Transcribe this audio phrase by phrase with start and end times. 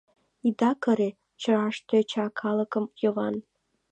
[0.47, 1.09] —Ида кыре,—
[1.41, 3.35] чараш тӧча калыкым Йыван.